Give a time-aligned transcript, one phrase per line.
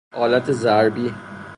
[0.21, 1.13] آلت ضربی